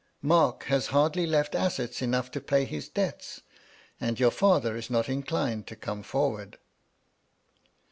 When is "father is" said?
4.31-4.89